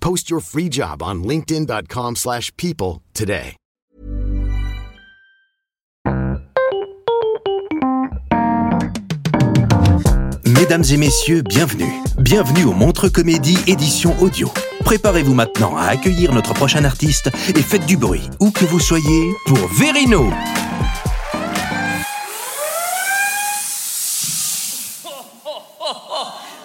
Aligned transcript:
Post 0.00 0.30
your 0.30 0.40
free 0.40 0.68
job 0.68 1.02
on 1.02 1.22
linkedin.com/people 1.22 2.16
slash 2.16 2.50
people 2.56 3.00
today. 3.14 3.56
Mesdames 10.46 10.84
et 10.92 10.96
messieurs, 10.96 11.42
bienvenue. 11.42 11.92
Bienvenue 12.18 12.64
au 12.64 12.72
Montre 12.72 13.08
Comédie 13.08 13.58
édition 13.66 14.14
audio. 14.20 14.48
Préparez-vous 14.84 15.34
maintenant 15.34 15.76
à 15.76 15.84
accueillir 15.86 16.32
notre 16.32 16.54
prochain 16.54 16.84
artiste 16.84 17.30
et 17.56 17.62
faites 17.62 17.86
du 17.86 17.96
bruit, 17.96 18.28
où 18.40 18.50
que 18.50 18.64
vous 18.64 18.80
soyez, 18.80 19.32
pour 19.46 19.58
Verino. 19.78 20.30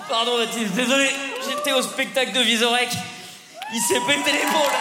Pardon 0.09 0.38
Baptiste, 0.38 0.73
désolé, 0.75 1.09
j'étais 1.47 1.73
au 1.73 1.81
spectacle 1.81 2.33
de 2.33 2.41
Visorek. 2.41 2.89
Il 3.73 3.81
s'est 3.81 3.99
pété 4.08 4.31
l'épaule. 4.31 4.71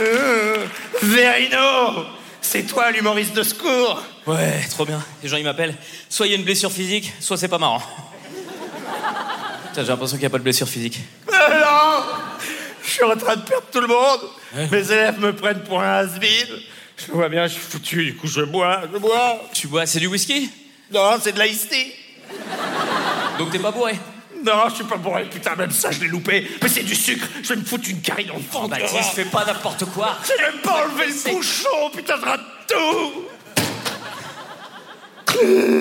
Euh, 0.00 0.66
Verino 1.02 2.04
C'est 2.42 2.64
toi 2.64 2.90
l'humoriste 2.90 3.34
de 3.34 3.42
secours 3.42 4.02
Ouais, 4.26 4.60
trop 4.70 4.84
bien. 4.84 5.02
Les 5.22 5.28
gens 5.28 5.36
ils 5.36 5.44
m'appellent. 5.44 5.74
Soit 6.08 6.26
il 6.26 6.30
y 6.30 6.34
a 6.34 6.38
une 6.38 6.44
blessure 6.44 6.70
physique, 6.70 7.12
soit 7.20 7.36
c'est 7.36 7.48
pas 7.48 7.58
marrant. 7.58 7.82
J'ai 9.74 9.82
l'impression 9.82 10.16
qu'il 10.16 10.22
n'y 10.22 10.26
a 10.26 10.30
pas 10.30 10.38
de 10.38 10.42
blessure 10.42 10.68
physique. 10.68 10.98
Ah 11.32 11.48
non 11.50 12.42
Je 12.82 12.90
suis 12.90 13.02
en 13.04 13.16
train 13.16 13.36
de 13.36 13.42
perdre 13.42 13.66
tout 13.70 13.80
le 13.80 13.86
monde 13.86 14.70
Mes 14.70 14.90
élèves 14.90 15.18
me 15.20 15.34
prennent 15.34 15.62
pour 15.64 15.80
un 15.82 15.98
has 15.98 16.08
Je 16.96 17.12
vois 17.12 17.28
bien, 17.28 17.46
je 17.46 17.52
suis 17.52 17.62
foutu, 17.62 18.04
du 18.04 18.16
coup 18.16 18.26
je 18.26 18.40
bois, 18.42 18.82
je 18.92 18.98
bois 18.98 19.42
Tu 19.52 19.68
bois, 19.68 19.86
c'est 19.86 20.00
du 20.00 20.06
whisky? 20.06 20.50
Non, 20.92 21.18
c'est 21.20 21.32
de 21.32 21.38
la 21.38 21.46
tea. 21.48 21.92
Donc 23.38 23.50
t'es 23.50 23.58
pas 23.58 23.70
bourré 23.70 23.98
Non, 24.44 24.68
je 24.68 24.76
suis 24.76 24.84
pas 24.84 24.96
bourré, 24.96 25.24
putain, 25.24 25.54
même 25.56 25.70
ça 25.70 25.90
je 25.90 26.00
l'ai 26.00 26.08
loupé 26.08 26.48
Mais 26.62 26.68
c'est 26.68 26.82
du 26.82 26.94
sucre, 26.94 27.26
je 27.42 27.48
vais 27.50 27.56
me 27.56 27.64
foutre 27.64 27.88
une 27.88 28.00
carie 28.00 28.24
dans 28.24 28.34
le 28.36 28.40
ventre 28.40 28.68
Baptiste, 28.68 29.14
fais 29.14 29.24
pas 29.24 29.44
n'importe 29.44 29.84
quoi. 29.86 30.16
J'ai 30.26 30.42
même 30.42 30.60
pas 30.62 30.84
enlevé 30.84 31.06
le 31.06 31.32
bouchon, 31.32 31.90
putain, 31.94 32.14
je 32.20 32.24
rate 32.24 32.40
tout 32.68 33.24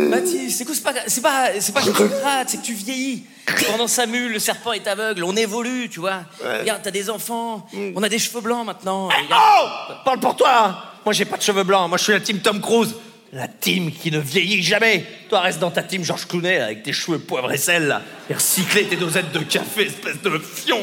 Baptiste, 0.10 0.58
c'est 0.58 0.66
quoi, 0.66 0.76
c'est 0.76 0.84
pas, 0.84 0.94
c'est 1.08 1.22
pas, 1.22 1.60
c'est 1.60 1.72
pas 1.72 1.82
que 1.82 1.92
tu 1.92 2.08
grattes, 2.08 2.50
c'est 2.50 2.58
que 2.58 2.66
tu 2.66 2.74
vieillis. 2.74 3.24
Pendant 3.68 3.88
sa 3.88 4.06
mule, 4.06 4.34
le 4.34 4.40
serpent 4.40 4.74
est 4.74 4.88
aveugle, 4.88 5.24
on 5.24 5.36
évolue, 5.36 5.88
tu 5.88 6.00
vois. 6.00 6.24
Regarde, 6.44 6.82
t'as 6.84 6.92
des 6.92 7.10
enfants, 7.10 7.66
on 7.96 8.04
a 8.04 8.10
des 8.10 8.20
cheveux 8.20 8.42
blancs 8.42 8.66
maintenant. 8.66 9.08
Regarde. 9.08 9.32
Oh 9.32 9.94
Parle 10.04 10.20
pour 10.20 10.36
toi 10.36 10.84
Moi 11.06 11.14
j'ai 11.14 11.26
pas 11.26 11.38
de 11.38 11.44
cheveux 11.44 11.64
blancs, 11.64 11.88
moi 11.88 11.98
je 11.98 12.04
suis 12.04 12.14
la 12.14 12.20
team 12.20 12.40
Tom 12.40 12.60
Cruise 12.60 12.96
la 13.36 13.50
team 13.50 13.92
qui 13.92 14.12
ne 14.12 14.20
vieillit 14.20 14.64
jamais. 14.64 15.06
Toi, 15.30 15.42
reste 15.42 15.60
dans 15.60 15.70
ta 15.70 15.84
team 15.84 16.06
Georges 16.06 16.26
Clooney 16.26 16.58
là, 16.58 16.66
avec 16.66 16.84
tes 16.84 16.94
cheveux 16.94 17.20
poivre 17.20 17.52
et 17.52 17.58
sel, 17.58 17.86
là. 17.88 18.02
Et 18.30 18.34
recycler 18.34 18.86
tes 18.88 18.96
dosettes 18.96 19.34
de 19.34 19.40
café, 19.40 19.88
espèce 19.88 20.22
de 20.22 20.40
fion. 20.40 20.80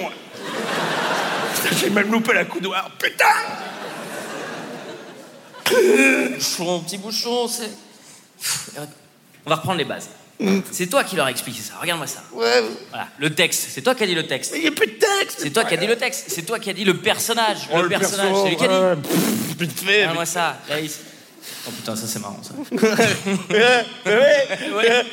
J'ai 1.80 1.88
même 1.88 2.10
loupé 2.12 2.34
la 2.34 2.44
coudoir. 2.44 2.90
Putain 2.98 3.24
Bouchon, 6.34 6.80
petit 6.80 6.98
bouchon, 6.98 7.48
c'est. 7.48 7.70
On 9.46 9.50
va 9.50 9.56
reprendre 9.56 9.78
les 9.78 9.84
bases. 9.84 10.10
C'est 10.72 10.88
toi 10.88 11.04
qui 11.04 11.16
leur 11.16 11.26
as 11.26 11.30
expliqué 11.30 11.60
ça, 11.62 11.74
regarde-moi 11.80 12.06
ça. 12.08 12.22
Ouais, 12.32 12.62
Voilà, 12.90 13.06
le 13.18 13.30
texte, 13.30 13.68
c'est 13.70 13.80
toi 13.80 13.94
qui 13.94 14.02
as 14.02 14.06
dit 14.06 14.14
le 14.14 14.26
texte. 14.26 14.52
il 14.56 14.60
n'y 14.62 14.66
a 14.68 14.72
plus 14.72 14.88
de 14.88 14.98
texte 14.98 15.38
C'est 15.40 15.50
toi 15.50 15.64
qui 15.64 15.74
as 15.74 15.76
dit 15.76 15.86
le 15.86 15.96
texte, 15.96 16.24
c'est 16.28 16.42
toi 16.42 16.58
qui 16.58 16.68
as 16.68 16.72
dit 16.72 16.84
le 16.84 16.96
personnage. 16.96 17.58
Oh, 17.72 17.80
le, 17.80 17.88
personnage, 17.88 18.26
perso, 18.26 18.42
c'est 18.44 18.50
lui 18.50 18.56
qui 18.56 18.64
a 18.64 18.68
dit. 18.68 18.74
ouais, 19.86 19.96
Regarde-moi 20.00 20.26
ça, 20.26 20.58
il- 20.70 20.90
Oh 21.66 21.70
putain, 21.70 21.96
ça 21.96 22.06
c'est 22.06 22.20
marrant 22.20 22.40
ça. 22.42 22.54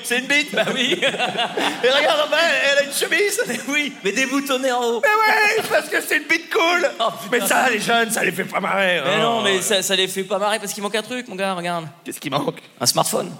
C'est 0.03 0.19
une 0.19 0.27
bite. 0.27 0.53
Bah 0.53 0.65
oui. 0.73 0.99
Et 1.83 1.89
regarde 1.89 2.27
en 2.27 2.29
bas, 2.29 2.37
elle 2.71 2.77
a 2.79 2.83
une 2.83 2.93
chemise. 2.93 3.41
Oui, 3.67 3.93
mais 4.03 4.11
déboutonnée 4.11 4.71
en 4.71 4.83
haut. 4.83 5.01
Mais 5.01 5.07
ouais, 5.07 5.63
parce 5.69 5.89
que 5.89 6.01
c'est 6.01 6.17
une 6.17 6.23
bite 6.23 6.51
cool. 6.51 6.89
Oh. 6.99 7.09
Mais 7.31 7.41
ça, 7.41 7.69
les 7.69 7.79
jeunes, 7.79 8.11
ça 8.11 8.23
les 8.23 8.31
fait 8.31 8.45
pas 8.45 8.59
marrer. 8.59 9.01
Mais 9.03 9.17
non, 9.19 9.41
mais 9.41 9.61
ça, 9.61 9.81
ça 9.81 9.95
les 9.95 10.07
fait 10.07 10.23
pas 10.23 10.39
marrer 10.39 10.59
parce 10.59 10.73
qu'il 10.73 10.83
manque 10.83 10.95
un 10.95 11.01
truc, 11.01 11.27
mon 11.27 11.35
gars, 11.35 11.53
regarde. 11.53 11.87
Qu'est-ce 12.03 12.19
qui 12.19 12.29
manque? 12.29 12.61
Un 12.79 12.85
smartphone. 12.85 13.31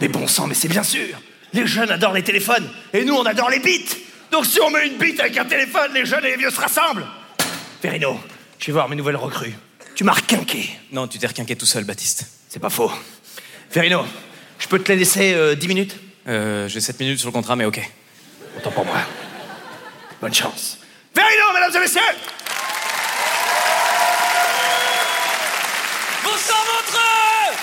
Mais 0.00 0.08
bon 0.08 0.26
sang, 0.26 0.46
mais 0.46 0.54
c'est 0.54 0.68
bien 0.68 0.82
sûr. 0.82 1.16
Les 1.52 1.66
jeunes 1.66 1.90
adorent 1.90 2.14
les 2.14 2.24
téléphones, 2.24 2.68
et 2.92 3.04
nous, 3.04 3.14
on 3.14 3.24
adore 3.24 3.48
les 3.50 3.60
bites. 3.60 3.96
Donc 4.30 4.46
si 4.46 4.60
on 4.60 4.70
met 4.70 4.86
une 4.88 4.96
bite 4.96 5.20
avec 5.20 5.36
un 5.38 5.44
téléphone, 5.44 5.92
les 5.94 6.04
jeunes 6.04 6.24
et 6.24 6.30
les 6.30 6.36
vieux 6.36 6.50
se 6.50 6.60
rassemblent. 6.60 7.06
Verino, 7.82 8.18
je 8.58 8.66
vais 8.66 8.72
voir 8.72 8.88
mes 8.88 8.96
nouvelles 8.96 9.16
recrues. 9.16 9.54
Tu 9.94 10.02
m'as 10.02 10.12
requinqué. 10.12 10.68
Non, 10.90 11.06
tu 11.06 11.18
t'es 11.18 11.26
requinqué 11.26 11.54
tout 11.54 11.66
seul, 11.66 11.84
Baptiste. 11.84 12.26
C'est 12.48 12.58
pas 12.58 12.70
faux. 12.70 12.90
Verino, 13.70 14.04
je 14.58 14.66
peux 14.66 14.80
te 14.80 14.90
les 14.90 14.98
laisser 14.98 15.34
euh, 15.34 15.54
10 15.54 15.68
minutes? 15.68 15.96
Euh, 16.26 16.68
j'ai 16.68 16.80
7 16.80 16.98
minutes 16.98 17.20
sur 17.20 17.28
le 17.28 17.32
contrat, 17.32 17.54
mais 17.54 17.64
ok. 17.64 17.80
Autant 18.56 18.72
pour 18.72 18.84
moi. 18.84 18.96
Bonne 20.20 20.34
chance. 20.34 20.78
Verino, 21.14 21.44
mesdames 21.54 21.76
et 21.76 21.80
messieurs 21.80 22.00
Bonsoir, 26.24 26.58
Montreux 26.58 27.56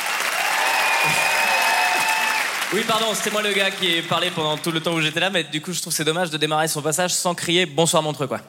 Oui, 2.74 2.84
pardon, 2.88 3.14
c'était 3.14 3.32
moi 3.32 3.42
le 3.42 3.52
gars 3.52 3.72
qui 3.72 3.96
ai 3.96 4.02
parlé 4.04 4.32
pendant 4.32 4.58
tout 4.58 4.72
le 4.72 4.80
temps 4.80 4.94
où 4.94 5.02
j'étais 5.02 5.20
là, 5.20 5.30
mais 5.30 5.44
du 5.44 5.60
coup, 5.62 5.74
je 5.74 5.82
trouve 5.82 5.92
que 5.92 5.98
c'est 5.98 6.06
dommage 6.06 6.30
de 6.30 6.38
démarrer 6.38 6.70
son 6.70 6.82
passage 6.82 7.14
sans 7.14 7.36
crier 7.36 7.66
bonsoir, 7.66 8.02
Montreux, 8.02 8.28
quoi. 8.28 8.40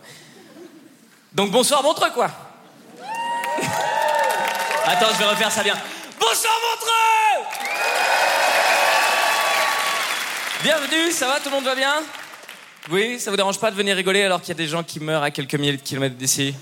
Donc, 1.33 1.51
bonsoir, 1.51 1.83
Montreux, 1.83 2.11
quoi. 2.11 2.31
Attends, 4.87 5.07
je 5.15 5.19
vais 5.19 5.25
refaire 5.31 5.51
ça 5.51 5.63
bien. 5.63 5.75
Bonsoir, 6.19 6.53
Montreux 6.71 7.49
Bienvenue, 10.63 11.11
ça 11.13 11.27
va, 11.27 11.39
tout 11.41 11.49
le 11.49 11.57
monde 11.57 11.65
va 11.65 11.75
bien 11.75 11.95
Oui, 12.91 13.19
ça 13.19 13.31
vous 13.31 13.37
dérange 13.37 13.59
pas 13.59 13.71
de 13.71 13.77
venir 13.77 13.97
rigoler 13.97 14.23
alors 14.23 14.41
qu'il 14.41 14.49
y 14.51 14.53
a 14.53 14.55
des 14.55 14.69
gens 14.69 14.83
qui 14.83 15.01
meurent 15.01 15.23
à 15.23 15.31
quelques 15.31 15.55
milliers 15.55 15.77
de 15.77 15.83
kilomètres 15.83 16.17
d'ici 16.17 16.55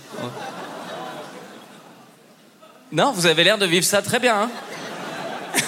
Non, 2.92 3.12
vous 3.12 3.26
avez 3.26 3.44
l'air 3.44 3.58
de 3.58 3.66
vivre 3.66 3.84
ça 3.84 4.00
très 4.02 4.18
bien, 4.18 4.42
hein 4.42 4.50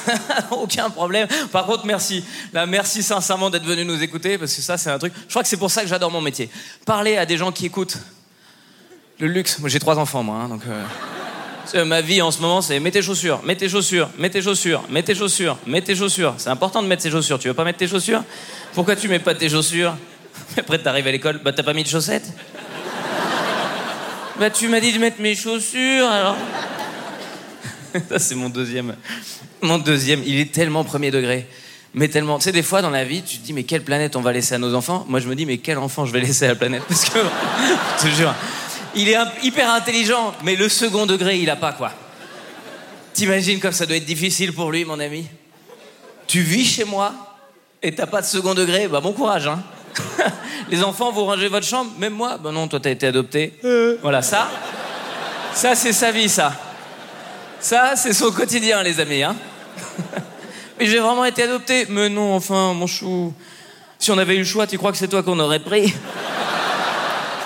Aucun 0.50 0.90
problème. 0.90 1.28
Par 1.50 1.66
contre, 1.66 1.84
merci. 1.86 2.24
Merci 2.68 3.02
sincèrement 3.02 3.50
d'être 3.50 3.64
venu 3.64 3.84
nous 3.84 4.02
écouter 4.02 4.38
parce 4.38 4.54
que 4.54 4.62
ça, 4.62 4.78
c'est 4.78 4.90
un 4.90 4.98
truc. 4.98 5.12
Je 5.24 5.28
crois 5.30 5.42
que 5.42 5.48
c'est 5.48 5.56
pour 5.56 5.70
ça 5.70 5.82
que 5.82 5.88
j'adore 5.88 6.10
mon 6.10 6.20
métier. 6.20 6.48
Parler 6.86 7.16
à 7.16 7.26
des 7.26 7.36
gens 7.36 7.52
qui 7.52 7.66
écoutent. 7.66 7.98
Le 9.18 9.26
luxe. 9.26 9.58
Moi, 9.58 9.68
j'ai 9.68 9.78
trois 9.78 9.98
enfants, 9.98 10.22
moi. 10.22 10.36
hein, 10.36 10.48
donc, 10.48 10.62
euh, 10.66 10.82
c'est- 11.72 11.84
ma 11.84 12.00
vie 12.00 12.20
en 12.22 12.30
ce 12.30 12.40
moment, 12.40 12.60
c'est 12.60 12.78
mets 12.80 12.90
tes 12.90 13.02
chaussures, 13.02 13.40
mets 13.44 13.56
tes 13.56 13.68
chaussures, 13.68 14.10
mets 14.18 14.30
tes 14.30 14.42
chaussures, 14.42 14.82
mets 14.90 15.02
tes 15.02 15.14
chaussures, 15.14 15.58
mets 15.66 15.80
tes 15.80 15.96
chaussures. 15.96 16.34
C'est 16.36 16.50
important 16.50 16.82
de 16.82 16.86
mettre 16.86 17.02
ses 17.02 17.10
chaussures. 17.10 17.38
Tu 17.38 17.48
veux 17.48 17.54
pas 17.54 17.64
mettre 17.64 17.78
tes 17.78 17.88
chaussures? 17.88 18.22
Pourquoi 18.74 18.94
tu 18.96 19.08
mets 19.08 19.18
pas 19.18 19.34
tes 19.34 19.48
chaussures? 19.48 19.96
Après, 20.56 20.78
t'arrives 20.78 21.06
à 21.06 21.12
l'école, 21.12 21.40
bah 21.42 21.52
t'as 21.52 21.62
pas 21.62 21.72
mis 21.72 21.82
de 21.82 21.88
chaussettes? 21.88 22.30
Bah 24.38 24.50
tu 24.50 24.68
m'as 24.68 24.80
dit 24.80 24.92
de 24.92 24.98
mettre 24.98 25.20
mes 25.20 25.34
chaussures, 25.34 26.08
alors. 26.10 26.36
Ça, 28.08 28.18
c'est 28.18 28.34
mon 28.34 28.48
deuxième. 28.48 28.94
Mon 29.60 29.78
deuxième, 29.78 30.22
il 30.26 30.38
est 30.40 30.52
tellement 30.52 30.84
premier 30.84 31.10
degré. 31.10 31.46
Mais 31.94 32.08
tellement. 32.08 32.38
Tu 32.38 32.44
sais, 32.44 32.52
des 32.52 32.62
fois 32.62 32.80
dans 32.80 32.90
la 32.90 33.04
vie, 33.04 33.22
tu 33.22 33.36
te 33.36 33.44
dis, 33.44 33.52
mais 33.52 33.64
quelle 33.64 33.82
planète 33.82 34.16
on 34.16 34.22
va 34.22 34.32
laisser 34.32 34.54
à 34.54 34.58
nos 34.58 34.74
enfants? 34.74 35.04
Moi, 35.08 35.20
je 35.20 35.28
me 35.28 35.34
dis, 35.34 35.44
mais 35.44 35.58
quel 35.58 35.76
enfant 35.76 36.06
je 36.06 36.12
vais 36.12 36.20
laisser 36.20 36.46
à 36.46 36.48
la 36.48 36.54
planète? 36.54 36.82
Parce 36.88 37.04
que. 37.04 37.18
je 37.98 38.04
te 38.04 38.08
jure. 38.14 38.34
Il 38.94 39.08
est 39.08 39.16
hyper 39.42 39.70
intelligent, 39.70 40.34
mais 40.42 40.56
le 40.56 40.68
second 40.68 41.06
degré, 41.06 41.38
il 41.38 41.48
a 41.50 41.56
pas, 41.56 41.72
quoi. 41.72 41.92
T'imagines 43.14 43.60
comme 43.60 43.72
ça 43.72 43.86
doit 43.86 43.96
être 43.96 44.04
difficile 44.04 44.52
pour 44.52 44.70
lui, 44.70 44.84
mon 44.84 44.98
ami 44.98 45.26
Tu 46.26 46.40
vis 46.40 46.64
chez 46.64 46.84
moi 46.84 47.12
et 47.82 47.94
t'as 47.94 48.06
pas 48.06 48.20
de 48.20 48.26
second 48.26 48.54
degré, 48.54 48.86
bah 48.88 49.00
bon 49.00 49.12
courage, 49.12 49.46
hein. 49.48 49.62
les 50.70 50.82
enfants, 50.82 51.10
vous 51.10 51.24
rangez 51.24 51.48
votre 51.48 51.66
chambre, 51.66 51.90
même 51.98 52.14
moi, 52.14 52.38
bah 52.38 52.52
non, 52.52 52.68
toi 52.68 52.80
t'as 52.80 52.90
été 52.90 53.06
adopté. 53.08 53.58
Voilà, 54.00 54.22
ça, 54.22 54.48
ça 55.52 55.74
c'est 55.74 55.92
sa 55.92 56.12
vie, 56.12 56.28
ça. 56.28 56.52
Ça, 57.62 57.92
c'est 57.94 58.12
son 58.12 58.32
quotidien, 58.32 58.82
les 58.82 58.98
amis, 58.98 59.22
hein. 59.22 59.36
Mais 60.78 60.86
j'ai 60.86 60.98
vraiment 60.98 61.24
été 61.24 61.44
adopté. 61.44 61.86
Mais 61.88 62.08
non, 62.08 62.34
enfin, 62.34 62.74
mon 62.74 62.88
chou. 62.88 63.32
Si 64.00 64.10
on 64.10 64.18
avait 64.18 64.34
eu 64.34 64.40
le 64.40 64.44
choix, 64.44 64.66
tu 64.66 64.78
crois 64.78 64.90
que 64.90 64.98
c'est 64.98 65.06
toi 65.06 65.22
qu'on 65.22 65.38
aurait 65.38 65.60
pris? 65.60 65.94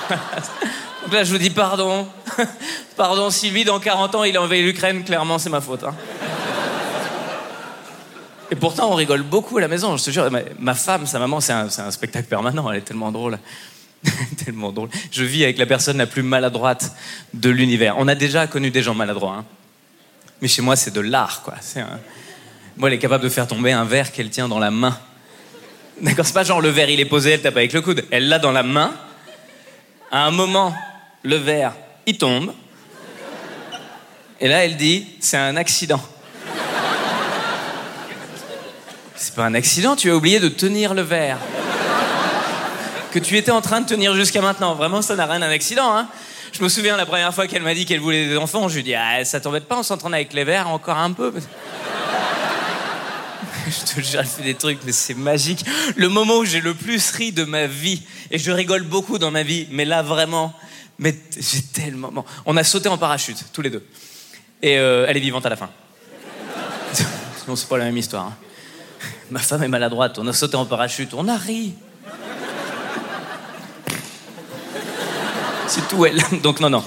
là, 1.13 1.25
je 1.25 1.33
vous 1.33 1.39
dis 1.39 1.51
pardon. 1.51 2.07
pardon, 2.97 3.31
Sylvie, 3.31 3.65
dans 3.65 3.81
40 3.81 4.15
ans, 4.15 4.25
il 4.25 4.37
a 4.37 4.43
envahi 4.43 4.63
l'Ukraine, 4.63 5.05
clairement, 5.05 5.39
c'est 5.39 5.51
ma 5.51 5.61
faute. 5.61 5.85
hein. 5.85 5.95
Et 8.51 8.57
pourtant, 8.57 8.93
on 8.93 8.95
rigole 8.95 9.23
beaucoup 9.23 9.59
à 9.59 9.61
la 9.61 9.69
maison, 9.69 9.97
je 9.97 10.05
te 10.05 10.11
jure. 10.11 10.31
Ma, 10.59 10.75
femme, 10.75 11.07
sa 11.07 11.19
maman, 11.19 11.41
c'est 11.41 11.53
un, 11.53 11.91
spectacle 11.91 12.29
permanent, 12.29 12.71
elle 12.71 12.79
est 12.79 12.83
tellement 12.83 13.11
drôle. 13.11 13.39
tellement 14.45 14.71
drôle. 14.71 14.89
Je 15.11 15.25
vis 15.25 15.43
avec 15.43 15.59
la 15.59 15.67
personne 15.67 15.99
la 15.99 16.07
plus 16.07 16.23
maladroite 16.23 16.93
de 17.35 17.51
l'univers. 17.51 17.97
On 17.99 18.07
a 18.07 18.15
déjà 18.15 18.47
connu 18.47 18.71
des 18.71 18.83
gens 18.83 18.95
maladroits, 18.95 19.37
hein. 19.39 19.45
mais 20.41 20.49
chez 20.49 20.63
moi, 20.63 20.77
c'est 20.77 20.93
de 20.93 21.01
l'art, 21.01 21.43
quoi. 21.43 21.55
Moi, 22.77 22.89
elle 22.89 22.95
est 22.95 22.99
capable 22.99 23.25
de 23.25 23.29
faire 23.29 23.49
tomber 23.49 23.73
un 23.73 23.85
verre 23.85 24.13
qu'elle 24.13 24.31
tient 24.31 24.49
dans 24.49 24.59
la 24.59 24.71
main. 24.71 24.97
D'accord, 26.01 26.27
c'est 26.27 26.35
pas 26.35 26.45
genre 26.45 26.61
le 26.61 26.69
verre 26.69 26.91
il 26.91 27.01
est 27.01 27.07
posé, 27.07 27.31
elle 27.33 27.41
tape 27.41 27.57
avec 27.57 27.73
le 27.73 27.81
coude. 27.81 28.05
Elle 28.11 28.29
l'a 28.29 28.39
dans 28.39 28.53
la 28.53 28.63
main. 28.63 28.93
À 30.13 30.27
un 30.27 30.31
moment, 30.31 30.75
le 31.27 31.37
verre, 31.37 31.73
il 32.07 32.17
tombe. 32.17 32.53
Et 34.41 34.49
là, 34.49 34.65
elle 34.65 34.77
dit, 34.77 35.07
c'est 35.19 35.37
un 35.37 35.57
accident. 35.57 36.01
C'est 39.17 39.35
pas 39.35 39.47
un 39.47 39.55
accident, 39.55 39.97
tu 39.97 40.11
as 40.11 40.15
oublié 40.15 40.39
de 40.39 40.49
tenir 40.49 40.95
le 40.95 41.03
verre. 41.03 41.39
Que 43.11 43.19
tu 43.19 43.37
étais 43.37 43.51
en 43.51 43.61
train 43.61 43.81
de 43.81 43.87
tenir 43.87 44.15
jusqu'à 44.15 44.41
maintenant. 44.41 44.75
Vraiment, 44.75 45.03
ça 45.03 45.17
n'a 45.17 45.27
rien 45.27 45.41
d'un 45.41 45.51
accident, 45.51 45.97
hein. 45.97 46.07
Je 46.53 46.63
me 46.63 46.69
souviens 46.69 46.97
la 46.97 47.07
première 47.07 47.35
fois 47.35 47.49
qu'elle 47.49 47.63
m'a 47.63 47.75
dit 47.75 47.87
qu'elle 47.87 48.01
voulait 48.01 48.29
des 48.29 48.37
enfants, 48.37 48.69
je 48.69 48.75
lui 48.75 48.81
ai 48.81 48.85
dit, 48.85 48.95
ah, 48.95 49.25
ça 49.25 49.41
t'embête 49.41 49.67
pas, 49.67 49.77
on 49.77 49.83
s'entraîne 49.83 50.15
avec 50.15 50.33
les 50.33 50.45
verres 50.45 50.69
encore 50.69 50.97
un 50.97 51.13
peu. 51.13 51.33
Je 53.67 53.95
te 53.95 54.01
jure, 54.01 54.21
elle 54.21 54.27
fait 54.27 54.45
des 54.45 54.55
trucs, 54.55 54.79
mais 54.85 54.93
c'est 54.93 55.15
magique. 55.15 55.65
Le 55.97 56.09
moment 56.09 56.37
où 56.37 56.45
j'ai 56.45 56.61
le 56.61 56.73
plus 56.73 57.11
ri 57.11 57.33
de 57.33 57.43
ma 57.43 57.67
vie, 57.67 58.01
et 58.31 58.39
je 58.39 58.53
rigole 58.53 58.85
beaucoup 58.85 59.19
dans 59.19 59.33
ma 59.33 59.43
vie, 59.43 59.67
mais 59.73 59.85
là 59.85 60.03
vraiment, 60.03 60.55
mais 60.99 61.15
j'ai 61.39 61.63
tellement. 61.63 62.25
on 62.45 62.57
a 62.57 62.65
sauté 62.65 62.89
en 62.89 62.99
parachute, 62.99 63.45
tous 63.53 63.63
les 63.63 63.71
deux. 63.71 63.87
Et 64.63 64.79
euh, 64.79 65.07
elle 65.09 65.17
est 65.17 65.21
vivante 65.21 65.45
à 65.47 65.51
la 65.51 65.57
fin. 65.57 65.71
Sinon, 66.93 67.57
c'est 67.57 67.69
pas 67.69 67.79
la 67.79 67.85
même 67.85 67.97
histoire. 67.97 68.27
hein. 68.27 68.37
Ma 69.31 69.41
femme 69.41 69.63
est 69.63 69.69
maladroite, 69.69 70.19
on 70.19 70.27
a 70.29 70.33
sauté 70.33 70.57
en 70.57 70.67
parachute, 70.67 71.13
on 71.13 71.29
a 71.29 71.37
ri. 71.37 71.75
C'est 75.69 75.89
tout 75.89 76.07
elle. 76.07 76.23
Donc 76.43 76.61
non, 76.61 76.71
non. 76.71 76.85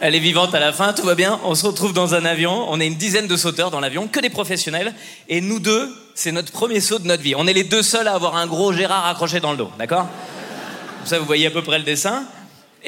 Elle 0.00 0.14
est 0.14 0.20
vivante 0.20 0.54
à 0.54 0.60
la 0.60 0.72
fin, 0.72 0.92
tout 0.92 1.04
va 1.04 1.14
bien. 1.14 1.40
On 1.44 1.54
se 1.54 1.64
retrouve 1.64 1.92
dans 1.94 2.14
un 2.14 2.24
avion. 2.24 2.66
On 2.70 2.80
est 2.80 2.86
une 2.86 2.96
dizaine 2.96 3.26
de 3.26 3.36
sauteurs 3.36 3.70
dans 3.70 3.80
l'avion, 3.80 4.08
que 4.08 4.20
des 4.20 4.28
professionnels. 4.28 4.94
Et 5.28 5.40
nous 5.40 5.58
deux, 5.58 5.90
c'est 6.14 6.32
notre 6.32 6.52
premier 6.52 6.80
saut 6.80 6.98
de 6.98 7.06
notre 7.06 7.22
vie. 7.22 7.34
On 7.34 7.46
est 7.46 7.52
les 7.54 7.64
deux 7.64 7.82
seuls 7.82 8.08
à 8.08 8.14
avoir 8.14 8.36
un 8.36 8.46
gros 8.46 8.72
Gérard 8.72 9.06
accroché 9.06 9.40
dans 9.40 9.52
le 9.52 9.56
dos, 9.56 9.70
d'accord? 9.78 10.06
Comme 10.98 11.06
ça, 11.06 11.18
vous 11.18 11.24
voyez 11.24 11.46
à 11.46 11.50
peu 11.50 11.62
près 11.62 11.78
le 11.78 11.84
dessin. 11.84 12.24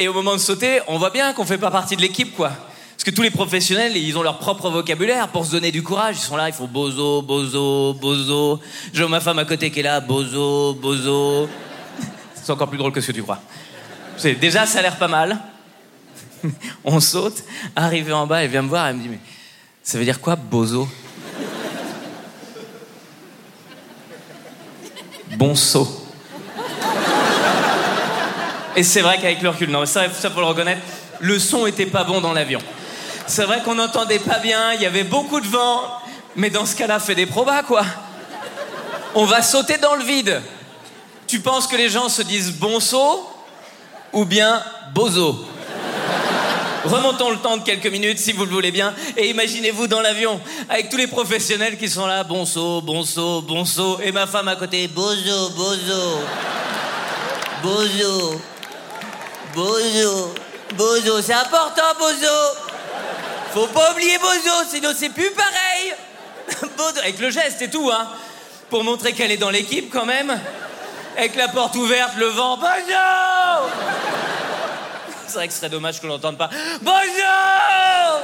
Et 0.00 0.06
au 0.06 0.12
moment 0.12 0.34
de 0.34 0.40
sauter, 0.40 0.80
on 0.86 0.96
voit 0.96 1.10
bien 1.10 1.32
qu'on 1.32 1.44
fait 1.44 1.58
pas 1.58 1.72
partie 1.72 1.96
de 1.96 2.00
l'équipe, 2.00 2.36
quoi. 2.36 2.50
Parce 2.50 3.02
que 3.02 3.10
tous 3.10 3.22
les 3.22 3.32
professionnels, 3.32 3.96
ils 3.96 4.16
ont 4.16 4.22
leur 4.22 4.38
propre 4.38 4.70
vocabulaire 4.70 5.26
pour 5.28 5.44
se 5.44 5.50
donner 5.50 5.72
du 5.72 5.82
courage. 5.82 6.16
Ils 6.18 6.22
sont 6.22 6.36
là, 6.36 6.48
ils 6.48 6.54
font 6.54 6.68
bozo, 6.68 7.20
bozo, 7.22 7.94
bozo. 7.94 8.60
J'ai 8.92 9.08
ma 9.08 9.18
femme 9.18 9.40
à 9.40 9.44
côté 9.44 9.72
qui 9.72 9.80
est 9.80 9.82
là, 9.82 9.98
bozo, 9.98 10.74
bozo. 10.74 11.48
C'est 12.34 12.52
encore 12.52 12.68
plus 12.68 12.78
drôle 12.78 12.92
que 12.92 13.00
ce 13.00 13.08
que 13.08 13.12
tu 13.12 13.22
crois. 13.24 13.40
Déjà, 14.40 14.66
ça 14.66 14.78
a 14.78 14.82
l'air 14.82 14.96
pas 14.96 15.08
mal. 15.08 15.36
On 16.84 17.00
saute, 17.00 17.42
arrivé 17.74 18.12
en 18.12 18.26
bas, 18.26 18.44
elle 18.44 18.50
vient 18.50 18.62
me 18.62 18.68
voir, 18.68 18.86
elle 18.86 18.96
me 18.96 19.02
dit 19.02 19.08
Mais 19.08 19.18
ça 19.82 19.98
veut 19.98 20.04
dire 20.04 20.20
quoi, 20.20 20.36
bozo? 20.36 20.88
Bon 25.36 25.56
saut. 25.56 26.07
Et 28.78 28.84
c'est 28.84 29.00
vrai 29.00 29.18
qu'avec 29.20 29.42
le 29.42 29.48
recul, 29.48 29.70
non, 29.70 29.84
ça, 29.86 30.04
ça 30.08 30.30
faut 30.30 30.38
le 30.38 30.46
reconnaître, 30.46 30.80
le 31.18 31.40
son 31.40 31.66
était 31.66 31.84
pas 31.84 32.04
bon 32.04 32.20
dans 32.20 32.32
l'avion. 32.32 32.60
C'est 33.26 33.42
vrai 33.42 33.60
qu'on 33.64 33.74
n'entendait 33.74 34.20
pas 34.20 34.38
bien, 34.38 34.72
il 34.74 34.80
y 34.80 34.86
avait 34.86 35.02
beaucoup 35.02 35.40
de 35.40 35.48
vent, 35.48 35.82
mais 36.36 36.48
dans 36.48 36.64
ce 36.64 36.76
cas-là, 36.76 37.00
fais 37.00 37.16
des 37.16 37.26
probas, 37.26 37.64
quoi. 37.64 37.82
On 39.16 39.24
va 39.24 39.42
sauter 39.42 39.78
dans 39.78 39.96
le 39.96 40.04
vide. 40.04 40.40
Tu 41.26 41.40
penses 41.40 41.66
que 41.66 41.74
les 41.74 41.88
gens 41.88 42.08
se 42.08 42.22
disent 42.22 42.52
bon 42.52 42.78
saut 42.78 43.28
ou 44.12 44.24
bien 44.24 44.62
bozo? 44.94 45.44
Remontons 46.84 47.30
le 47.30 47.38
temps 47.38 47.56
de 47.56 47.64
quelques 47.64 47.90
minutes 47.90 48.20
si 48.20 48.30
vous 48.30 48.44
le 48.44 48.52
voulez 48.52 48.70
bien 48.70 48.94
et 49.16 49.28
imaginez-vous 49.28 49.88
dans 49.88 50.00
l'avion 50.00 50.40
avec 50.68 50.88
tous 50.88 50.96
les 50.96 51.08
professionnels 51.08 51.78
qui 51.78 51.88
sont 51.88 52.06
là, 52.06 52.22
bon 52.22 52.46
saut, 52.46 52.80
bon 52.80 53.02
saut, 53.02 53.42
bon 53.42 53.64
saut 53.64 53.98
et 54.00 54.12
ma 54.12 54.28
femme 54.28 54.46
à 54.46 54.54
côté, 54.54 54.86
bozo, 54.86 55.50
bozo, 55.50 56.20
bozo, 57.60 58.40
bozo, 59.54 60.34
bozo, 60.76 61.22
c'est 61.22 61.32
important 61.32 61.94
bozo. 61.98 62.26
Faut 63.52 63.66
pas 63.68 63.92
oublier 63.92 64.18
bozo, 64.18 64.64
sinon 64.70 64.90
c'est 64.94 65.10
plus 65.10 65.30
pareil. 65.30 65.94
Bozo, 66.76 66.98
avec 67.00 67.18
le 67.18 67.30
geste 67.30 67.60
et 67.62 67.70
tout, 67.70 67.90
hein, 67.92 68.08
pour 68.70 68.82
montrer 68.82 69.12
qu'elle 69.12 69.30
est 69.30 69.36
dans 69.36 69.50
l'équipe 69.50 69.90
quand 69.92 70.06
même. 70.06 70.38
Avec 71.16 71.34
la 71.36 71.48
porte 71.48 71.74
ouverte, 71.76 72.16
le 72.16 72.26
vent, 72.26 72.56
bozo. 72.56 72.68
C'est 75.26 75.34
vrai 75.34 75.46
que 75.46 75.52
ce 75.52 75.58
serait 75.58 75.68
dommage 75.68 76.00
que 76.00 76.06
l'entende 76.06 76.38
pas. 76.38 76.48
Bonjour 76.80 78.22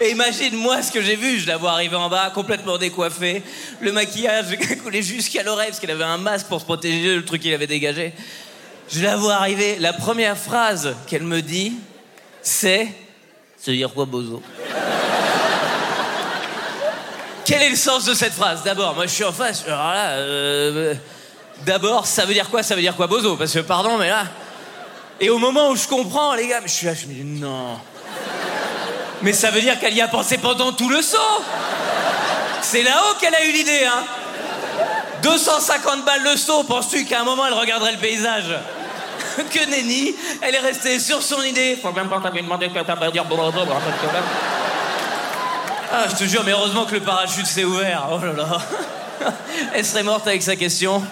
Et 0.00 0.10
imagine 0.10 0.54
moi 0.54 0.80
ce 0.80 0.92
que 0.92 1.02
j'ai 1.02 1.16
vu, 1.16 1.40
je 1.40 1.46
la 1.48 1.56
vois 1.56 1.72
arriver 1.72 1.96
en 1.96 2.08
bas, 2.08 2.30
complètement 2.30 2.78
décoiffée, 2.78 3.42
le 3.80 3.90
maquillage 3.90 4.56
coulé 4.82 5.02
jusqu'à 5.02 5.42
l'oreille 5.42 5.70
parce 5.70 5.80
qu'elle 5.80 5.90
avait 5.90 6.04
un 6.04 6.18
masque 6.18 6.46
pour 6.46 6.60
se 6.60 6.64
protéger 6.64 7.16
le 7.16 7.24
truc 7.24 7.42
qu'il 7.42 7.52
avait 7.52 7.66
dégagé. 7.66 8.12
Je 8.90 9.02
la 9.02 9.16
vois 9.16 9.34
arriver, 9.34 9.76
la 9.78 9.92
première 9.92 10.36
phrase 10.36 10.94
qu'elle 11.06 11.22
me 11.22 11.42
dit, 11.42 11.74
c'est 12.42 12.88
veut 13.66 13.76
dire 13.76 13.92
quoi, 13.92 14.04
bozo? 14.04 14.42
Quel 17.44 17.62
est 17.62 17.70
le 17.70 17.76
sens 17.76 18.04
de 18.04 18.14
cette 18.14 18.32
phrase? 18.32 18.62
D'abord, 18.62 18.94
moi 18.94 19.06
je 19.06 19.12
suis 19.12 19.24
en 19.24 19.32
face, 19.32 19.64
alors 19.66 19.78
là, 19.78 20.10
euh, 20.12 20.94
d'abord, 21.64 22.06
ça 22.06 22.24
veut 22.24 22.34
dire 22.34 22.48
quoi? 22.50 22.62
Ça 22.62 22.74
veut 22.74 22.80
dire 22.80 22.94
quoi, 22.94 23.06
bozo? 23.06 23.36
Parce 23.36 23.52
que, 23.52 23.60
pardon, 23.60 23.96
mais 23.98 24.08
là. 24.08 24.24
Et 25.20 25.30
au 25.30 25.38
moment 25.38 25.70
où 25.70 25.76
je 25.76 25.88
comprends, 25.88 26.34
les 26.34 26.46
gars, 26.46 26.60
mais 26.60 26.68
je 26.68 26.74
suis 26.74 26.86
là, 26.86 26.94
je 26.94 27.06
me 27.06 27.14
dis 27.14 27.24
non. 27.24 27.78
Mais 29.22 29.32
ça 29.32 29.50
veut 29.50 29.60
dire 29.60 29.78
qu'elle 29.80 29.94
y 29.94 30.00
a 30.00 30.08
pensé 30.08 30.38
pendant 30.38 30.72
tout 30.72 30.88
le 30.88 31.02
saut. 31.02 31.42
C'est 32.62 32.82
là-haut 32.82 33.16
qu'elle 33.20 33.34
a 33.34 33.44
eu 33.44 33.52
l'idée, 33.52 33.84
hein. 33.84 34.04
250 35.22 36.04
balles 36.04 36.22
le 36.22 36.36
saut, 36.36 36.62
penses-tu 36.62 37.04
qu'à 37.04 37.20
un 37.20 37.24
moment 37.24 37.46
elle 37.46 37.54
regarderait 37.54 37.92
le 37.92 37.98
paysage? 37.98 38.54
Que 39.44 39.70
nenni, 39.70 40.14
elle 40.42 40.54
est 40.54 40.60
restée 40.60 40.98
sur 40.98 41.22
son 41.22 41.42
idée. 41.42 41.78
Faut 41.80 41.92
même 41.92 42.08
pas 42.08 42.20
t'avais 42.20 42.42
demandé 42.42 42.68
que 42.68 42.80
t'avais 42.80 43.12
dire. 43.12 43.24
Ah, 45.90 46.04
je 46.10 46.16
te 46.16 46.24
jure, 46.24 46.42
mais 46.44 46.52
heureusement 46.52 46.84
que 46.84 46.94
le 46.94 47.00
parachute 47.00 47.46
s'est 47.46 47.64
ouvert. 47.64 48.08
Oh 48.10 48.18
là 48.18 48.32
là. 48.32 49.32
Elle 49.74 49.84
serait 49.84 50.02
morte 50.02 50.26
avec 50.26 50.42
sa 50.42 50.54
question. 50.54 51.02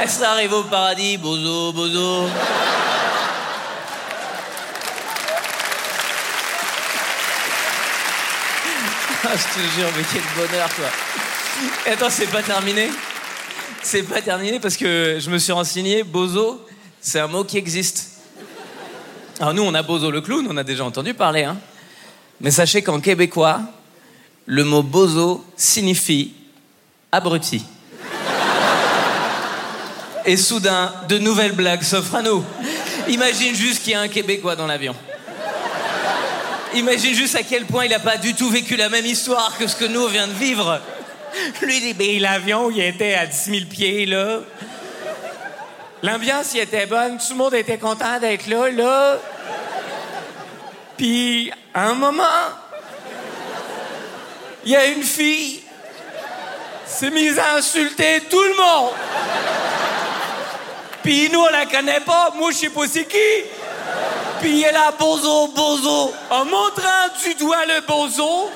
Elle 0.00 0.10
serait 0.10 0.26
arrivée 0.26 0.54
au 0.54 0.64
paradis, 0.64 1.16
bozo, 1.16 1.72
bozo. 1.72 2.28
Ah, 9.24 9.28
je 9.34 9.60
te 9.60 9.66
jure, 9.74 9.88
mais 9.96 10.04
quel 10.12 10.22
bonheur, 10.36 10.68
quoi. 10.74 10.86
Et 11.86 11.90
attends, 11.90 12.10
c'est 12.10 12.26
pas 12.26 12.42
terminé. 12.42 12.90
C'est 13.82 14.02
pas 14.02 14.20
terminé 14.20 14.58
parce 14.58 14.76
que 14.76 15.18
je 15.20 15.30
me 15.30 15.38
suis 15.38 15.52
renseigné. 15.52 16.02
Bozo, 16.02 16.65
c'est 17.06 17.20
un 17.20 17.28
mot 17.28 17.44
qui 17.44 17.56
existe. 17.56 18.10
Alors 19.38 19.54
nous, 19.54 19.62
on 19.62 19.72
a 19.74 19.82
Bozo 19.84 20.10
le 20.10 20.20
clown, 20.20 20.44
on 20.50 20.56
a 20.56 20.64
déjà 20.64 20.84
entendu 20.84 21.14
parler, 21.14 21.44
hein. 21.44 21.56
Mais 22.40 22.50
sachez 22.50 22.82
qu'en 22.82 22.98
québécois, 22.98 23.60
le 24.44 24.64
mot 24.64 24.82
bozo 24.82 25.44
signifie 25.56 26.34
abruti. 27.12 27.64
Et 30.24 30.36
soudain, 30.36 30.92
de 31.08 31.18
nouvelles 31.18 31.52
blagues 31.52 31.84
s'offrent 31.84 32.16
à 32.16 32.22
nous. 32.22 32.44
Imagine 33.08 33.54
juste 33.54 33.84
qu'il 33.84 33.92
y 33.92 33.94
a 33.94 34.00
un 34.00 34.08
Québécois 34.08 34.56
dans 34.56 34.66
l'avion. 34.66 34.96
Imagine 36.74 37.14
juste 37.14 37.36
à 37.36 37.44
quel 37.44 37.66
point 37.66 37.84
il 37.84 37.90
n'a 37.92 38.00
pas 38.00 38.16
du 38.16 38.34
tout 38.34 38.50
vécu 38.50 38.74
la 38.74 38.88
même 38.88 39.06
histoire 39.06 39.56
que 39.56 39.68
ce 39.68 39.76
que 39.76 39.84
nous 39.84 40.00
on 40.00 40.08
vient 40.08 40.26
de 40.26 40.32
vivre. 40.32 40.80
Lui 41.62 41.80
dit, 41.80 41.94
ben, 41.94 42.20
l'avion, 42.20 42.68
il 42.68 42.80
était 42.80 43.14
à 43.14 43.26
10 43.26 43.44
000 43.44 43.56
pieds, 43.70 44.06
là. 44.06 44.40
L'ambiance, 46.06 46.54
il 46.54 46.60
était 46.60 46.86
bonne, 46.86 47.18
tout 47.18 47.30
le 47.30 47.34
monde 47.34 47.54
était 47.54 47.78
content 47.78 48.20
d'être 48.20 48.46
là, 48.46 48.70
là. 48.70 49.16
Puis, 50.96 51.50
un 51.74 51.94
moment, 51.94 52.22
il 54.64 54.70
y 54.70 54.76
a 54.76 54.86
une 54.86 55.02
fille. 55.02 55.64
s'est 56.86 57.10
mise 57.10 57.36
à 57.40 57.56
insulter 57.56 58.20
tout 58.30 58.40
le 58.40 58.54
monde. 58.54 58.92
Puis 61.02 61.28
nous, 61.28 61.40
on 61.40 61.50
la 61.50 61.66
connaît 61.66 61.98
pas. 61.98 62.32
Moi, 62.36 62.52
je 62.52 62.56
sais 62.56 62.70
pas 62.70 62.86
c'est 62.86 63.06
qui. 63.06 63.44
Puis 64.40 64.62
elle 64.62 64.76
a 64.76 64.92
bozo, 64.92 65.48
bozo. 65.48 66.14
En 66.30 66.44
montrant 66.44 67.08
du 67.20 67.34
doigt 67.34 67.66
le 67.66 67.80
bozo, 67.80 68.48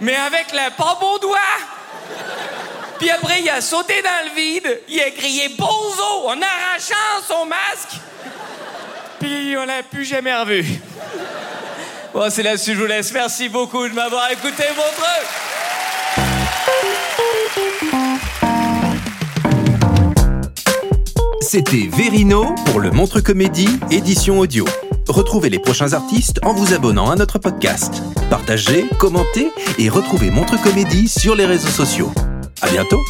mais 0.00 0.16
avec 0.16 0.52
le 0.52 0.70
pas 0.76 0.98
bon 1.00 1.16
doigt. 1.16 1.38
Puis 2.98 3.10
après, 3.10 3.40
il 3.42 3.50
a 3.50 3.60
sauté 3.60 3.94
dans 4.02 4.28
le 4.28 4.34
vide. 4.34 4.80
Il 4.88 5.00
a 5.00 5.10
crié 5.10 5.48
bozo 5.50 6.26
en 6.26 6.40
arrachant 6.40 7.22
son 7.26 7.46
masque. 7.46 8.00
Puis 9.20 9.56
on 9.56 9.64
l'a 9.64 9.82
plus 9.82 10.04
jamais 10.04 10.34
revu. 10.34 10.64
Bon, 12.14 12.30
c'est 12.30 12.42
là-dessus, 12.42 12.74
je 12.74 12.80
vous 12.80 12.86
laisse. 12.86 13.12
Merci 13.12 13.48
beaucoup 13.48 13.86
de 13.88 13.92
m'avoir 13.94 14.30
écouté, 14.30 14.64
Montreux. 14.70 15.26
C'était 21.42 21.88
Verino 21.92 22.54
pour 22.66 22.80
le 22.80 22.90
Montre 22.90 23.20
Comédie, 23.20 23.68
édition 23.90 24.40
audio. 24.40 24.64
Retrouvez 25.08 25.48
les 25.48 25.58
prochains 25.58 25.92
artistes 25.92 26.40
en 26.42 26.52
vous 26.52 26.74
abonnant 26.74 27.10
à 27.10 27.16
notre 27.16 27.38
podcast. 27.38 28.02
Partagez, 28.30 28.86
commentez 28.98 29.52
et 29.78 29.88
retrouvez 29.88 30.30
Montre 30.30 30.60
Comédie 30.60 31.08
sur 31.08 31.36
les 31.36 31.46
réseaux 31.46 31.68
sociaux. 31.68 32.12
À 32.62 32.70
bientôt! 32.70 33.04